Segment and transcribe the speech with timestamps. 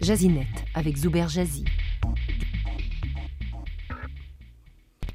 [0.00, 1.64] Jazinet avec Zuber Jazzy.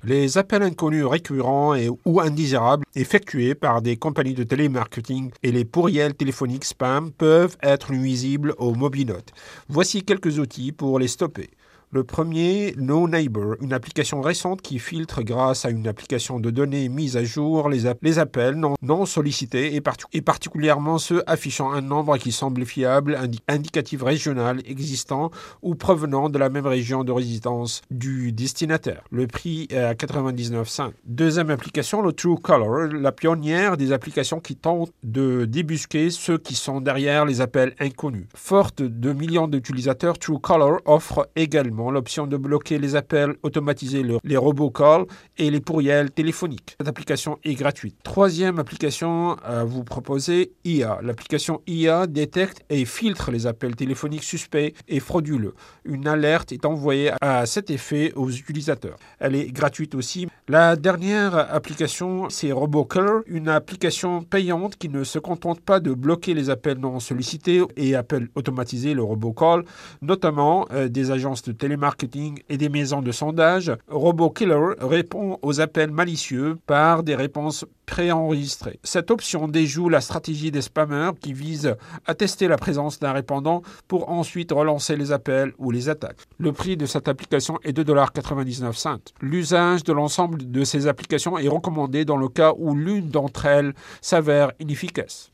[0.03, 5.65] Les appels inconnus récurrents et ou indésirables effectués par des compagnies de télémarketing et les
[5.65, 9.31] pourriels téléphoniques spam peuvent être nuisibles aux mobinotes.
[9.67, 11.49] Voici quelques outils pour les stopper.
[11.91, 16.89] Le premier, No Neighbor, une application récente qui filtre grâce à une application de données
[16.89, 17.85] mise à jour les,
[18.17, 23.17] appels non, sollicités et, particulièrement ceux affichant un nombre qui semble fiable,
[23.47, 29.03] indicatif régional existant ou provenant de la même région de résidence du destinataire.
[29.11, 30.91] Le prix est à 99 cents.
[31.05, 36.81] Deuxième application, le Truecaller, la pionnière des applications qui tentent de débusquer ceux qui sont
[36.81, 38.27] derrière les appels inconnus.
[38.35, 45.05] Forte de millions d'utilisateurs, Truecaller offre également l'option de bloquer les appels automatisés, les robocalls
[45.37, 46.75] et les pourriels téléphoniques.
[46.79, 47.97] Cette application est gratuite.
[48.03, 50.99] Troisième application à vous proposer, IA.
[51.01, 55.53] L'application IA détecte et filtre les appels téléphoniques suspects et frauduleux.
[55.83, 58.97] Une alerte est envoyée à cet effet aux utilisateurs.
[59.19, 60.27] Elle est gratuite aussi.
[60.47, 66.33] La dernière application, c'est Robocaller, une application payante qui ne se contente pas de bloquer
[66.33, 69.63] les appels non sollicités et appels automatisés, le robocall,
[70.01, 75.89] notamment euh, des agences de télémarketing et des maisons de sondage, RoboKiller répond aux appels
[75.89, 78.79] malicieux par des réponses préenregistrées.
[78.83, 83.63] Cette option déjoue la stratégie des spammers qui vise à tester la présence d'un répondant
[83.87, 86.19] pour ensuite relancer les appels ou les attaques.
[86.37, 88.99] Le prix de cette application est 2,99$.
[89.21, 93.73] L'usage de l'ensemble de ces applications est recommandé dans le cas où l'une d'entre elles
[94.01, 95.31] s'avère inefficace.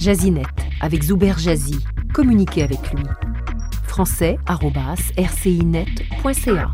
[0.00, 0.46] Jazinet
[0.80, 1.78] avec Zuber Jazzy
[2.12, 3.04] communiquer avec lui.
[3.86, 6.70] français.rcinet.ca